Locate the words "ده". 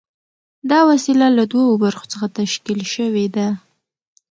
3.35-3.47